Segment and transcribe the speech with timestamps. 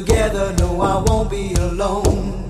[0.00, 0.54] Together.
[0.58, 2.49] No, I won't be alone.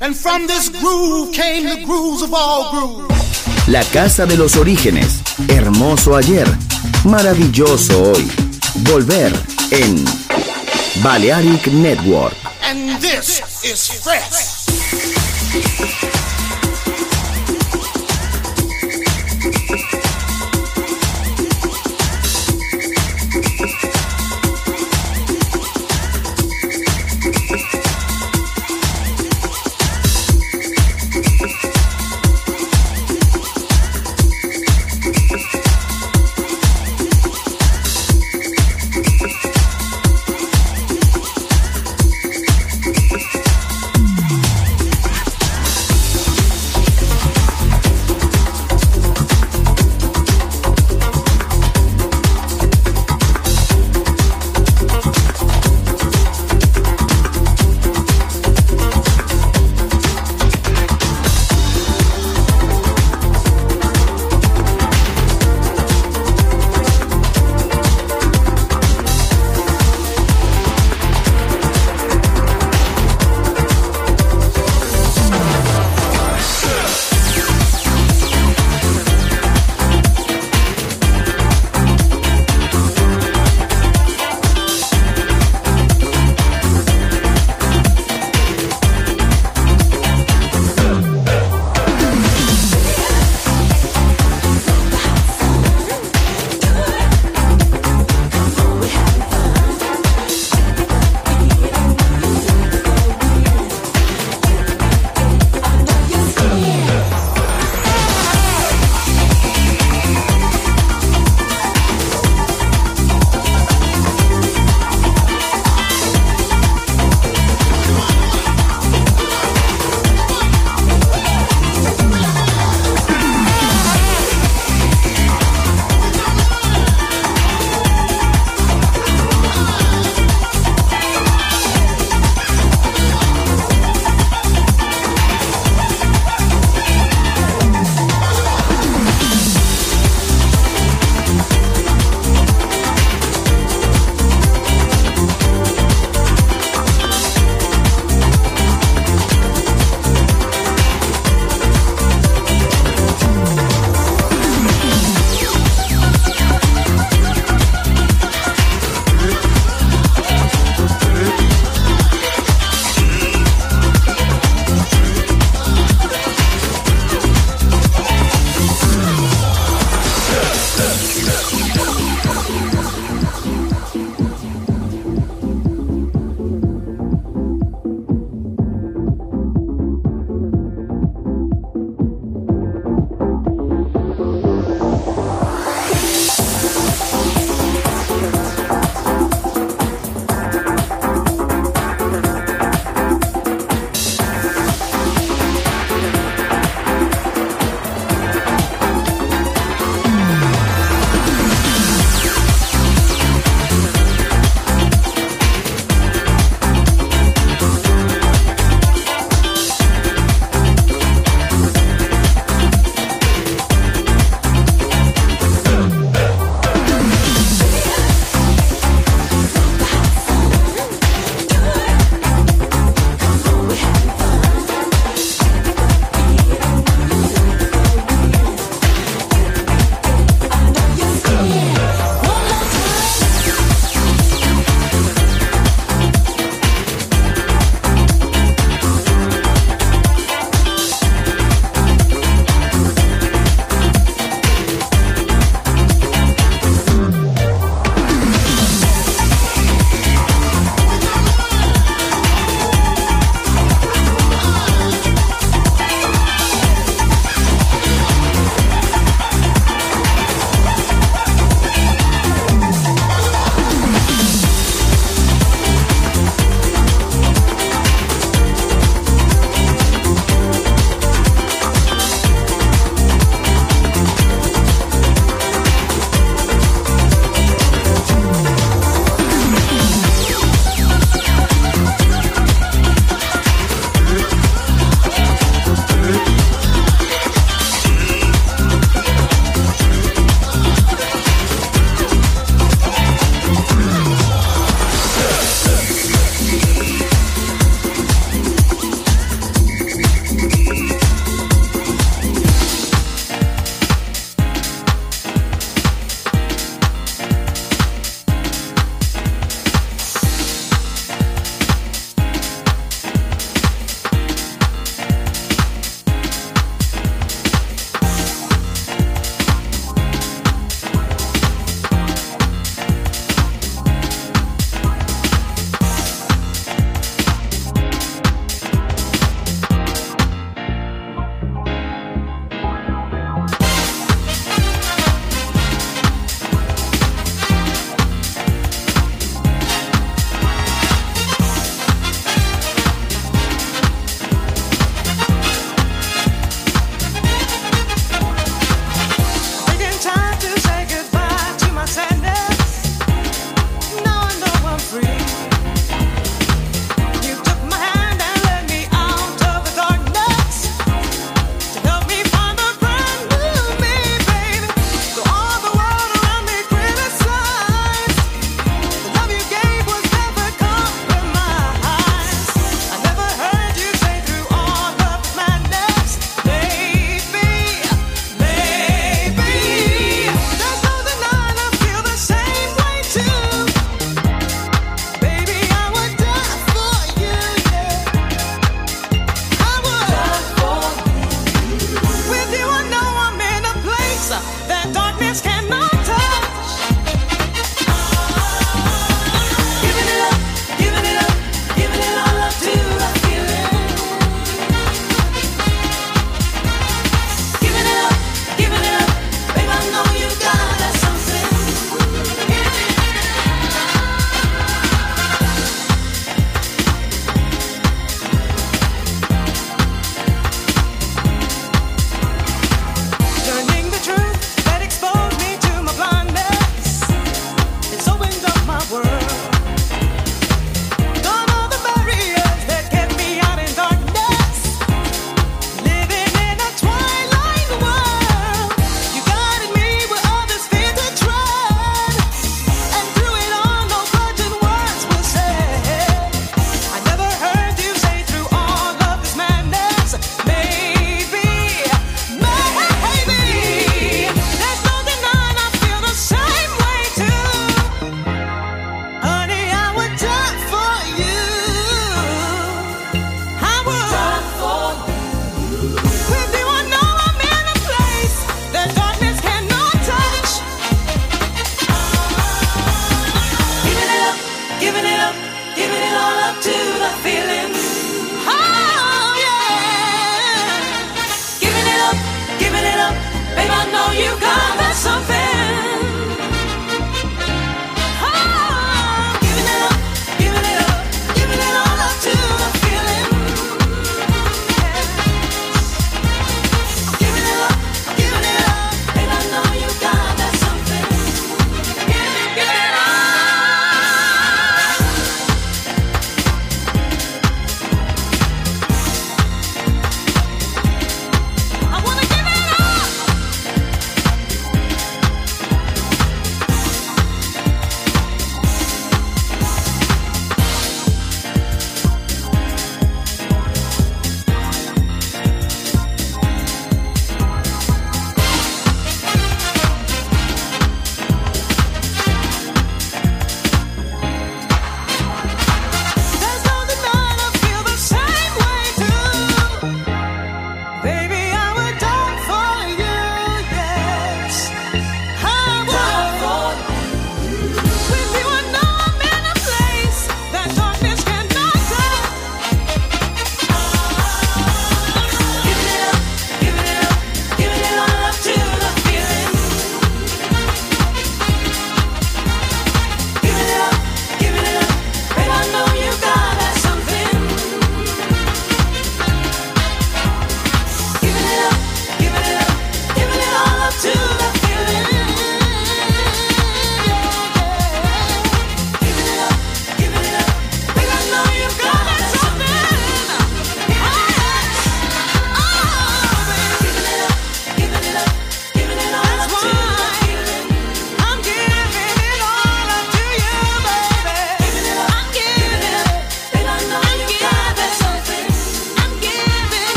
[0.00, 3.68] and from this groove came the grooves of all grooves.
[3.68, 5.22] La casa de los orígenes.
[5.48, 6.46] Hermoso ayer.
[7.04, 8.26] Maravilloso hoy.
[8.90, 9.32] Volver
[9.70, 10.04] en
[11.02, 12.34] Balearic Network.
[12.62, 14.58] And this is fresh.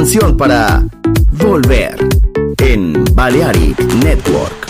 [0.00, 0.82] canción para
[1.32, 1.94] Volver
[2.56, 4.69] en Balearic Network.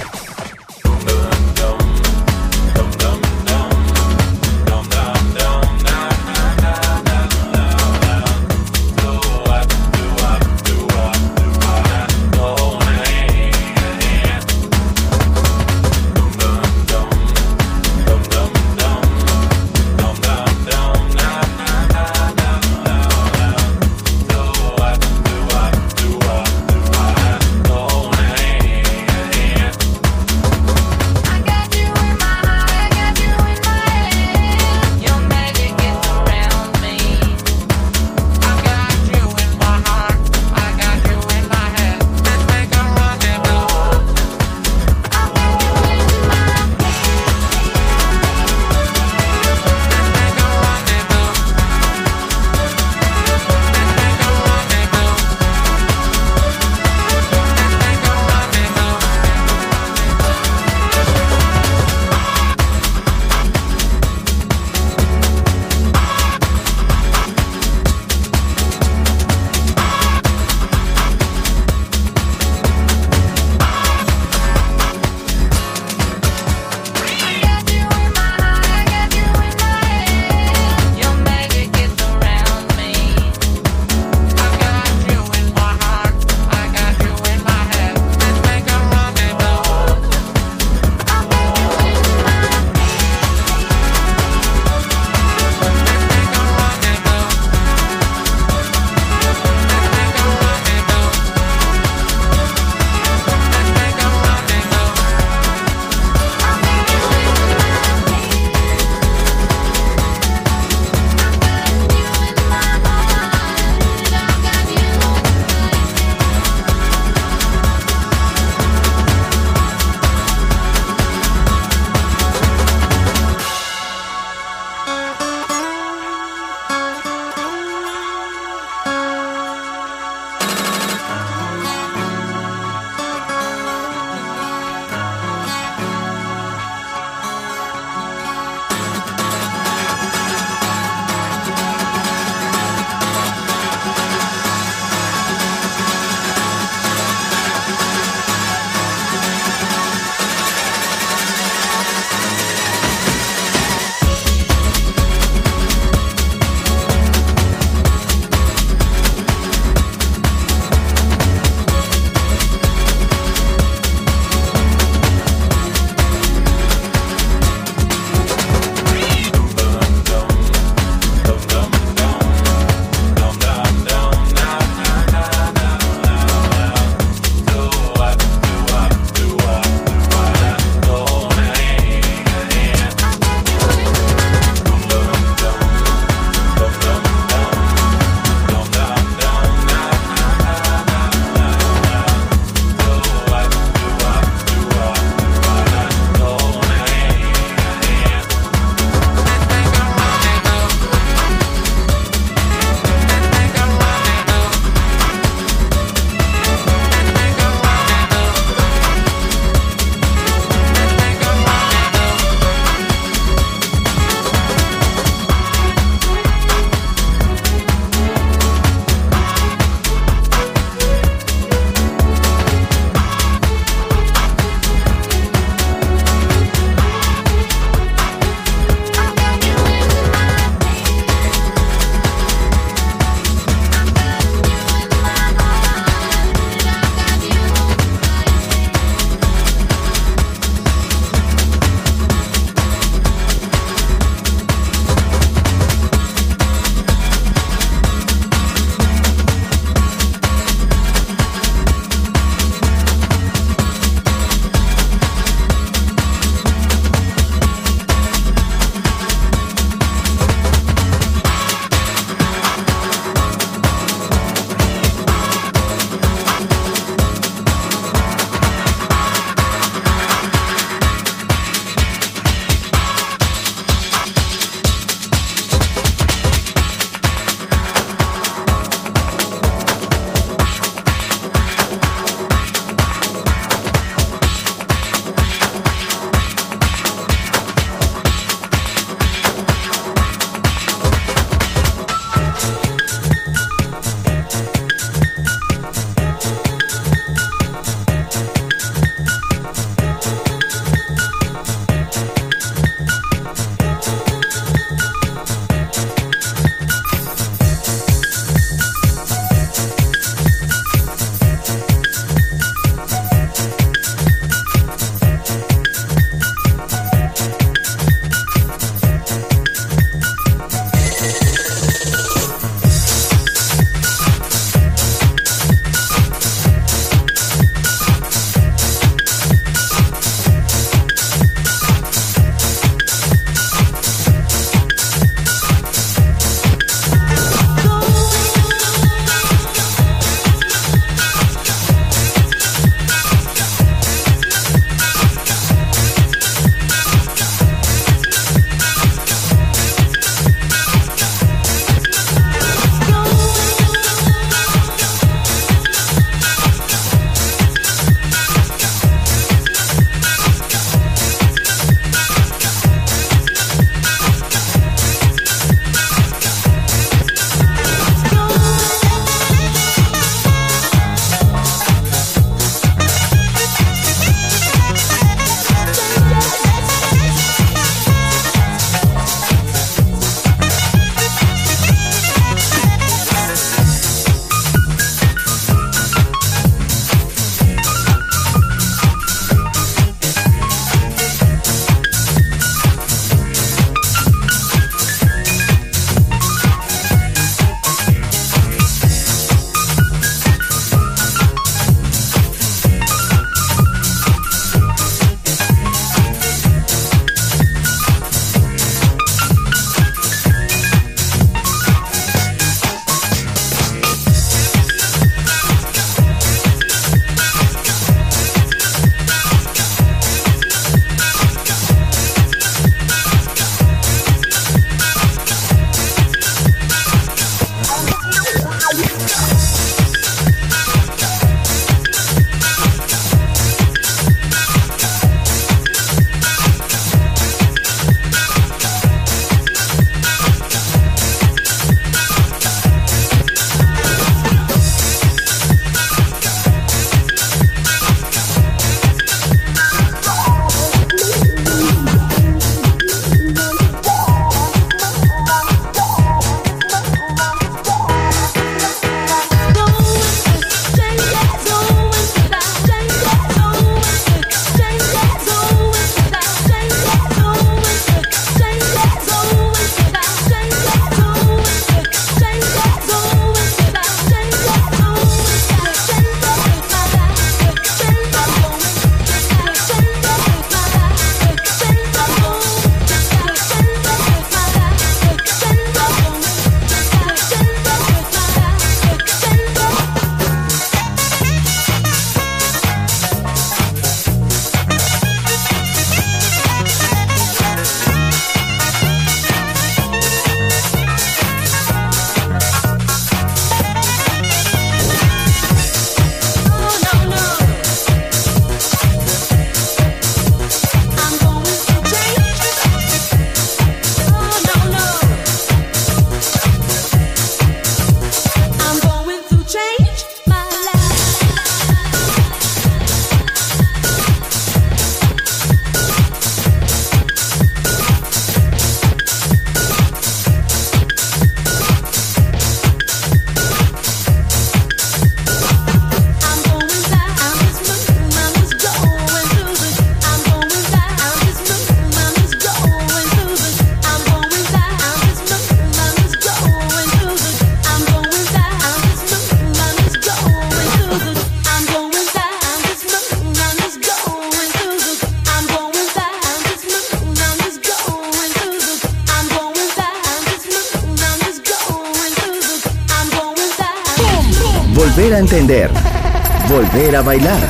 [566.71, 567.49] Volver a bailar.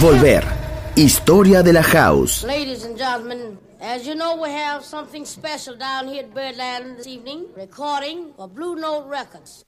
[0.00, 0.44] Volver.
[0.94, 2.44] Historia de la house.
[2.44, 7.06] Ladies and gentlemen, as you know, we have something special down here at Birdland this
[7.06, 9.64] evening, recording for Blue Note Records.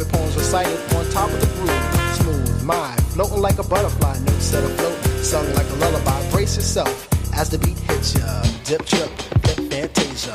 [0.00, 2.14] Vivid poems recited on top of the groove.
[2.16, 6.30] Smooth, mind, floating like a butterfly, notes set afloat, sung like a lullaby.
[6.30, 8.42] Brace yourself as the beat hits ya.
[8.64, 9.10] Dip, trip,
[9.42, 10.34] flip, fantasia.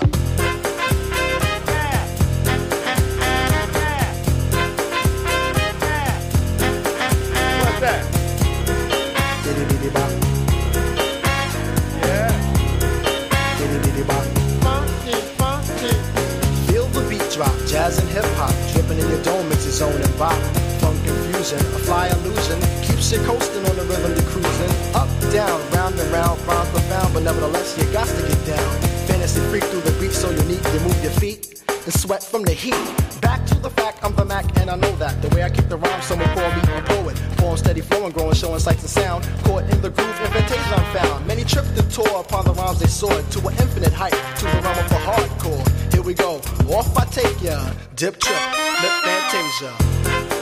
[17.68, 19.45] Jazz and hip hop, dripping in your dome,
[19.76, 20.40] zone and bop.
[20.80, 24.72] Funk confusion, a fly illusion, keeps you coasting on the rhythm you're cruising.
[24.96, 28.72] Up, down, round and round, rhymes profound, but nevertheless you got to get down.
[29.06, 32.54] Fantasy freak through the beat so unique, you move your feet and sweat from the
[32.54, 32.80] heat.
[33.20, 35.22] Back to the fact, I'm the Mac and I know that.
[35.22, 37.18] The way I kick the rhyme, someone call me a poet.
[37.40, 39.26] Form steady flowing, growing, showing sights and sound.
[39.44, 41.28] Caught in the groove, invitation I'm found.
[41.28, 44.62] Many tripped and tore upon the rhymes they soared to an infinite height, to the
[44.64, 45.85] realm of the hardcore.
[45.96, 46.42] Here we go,
[46.76, 47.72] off I take ya.
[47.96, 48.36] Dip trip,
[48.82, 50.35] lip fantasia.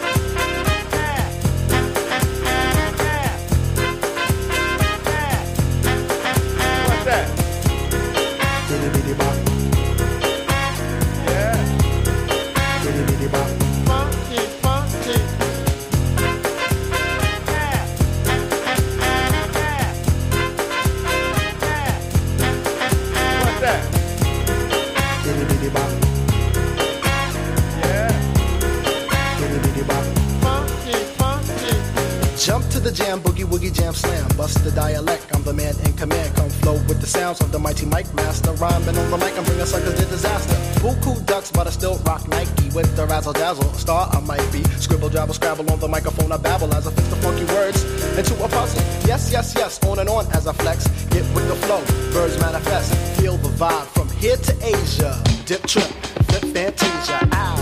[43.24, 43.72] Razzle dazzle.
[43.72, 44.64] A star I might be.
[44.80, 46.32] Scribble, jabble, scrabble on the microphone.
[46.32, 47.84] I babble as I fix the funky words
[48.18, 48.82] into a puzzle.
[49.08, 50.88] Yes, yes, yes, on and on as I flex.
[51.10, 51.80] Get with the flow,
[52.12, 52.94] birds manifest.
[53.20, 55.22] Feel the vibe from here to Asia.
[55.46, 55.90] Dip trip,
[56.28, 57.20] flip fantasia.
[57.32, 57.58] Ow,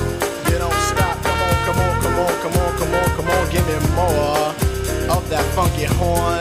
[0.50, 1.18] you don't stop.
[1.24, 3.52] Come on, come on, come on, come on, come on, come on.
[3.52, 6.41] Give me more of that funky horn.